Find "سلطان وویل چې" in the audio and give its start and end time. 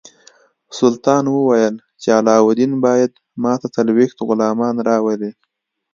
0.79-2.09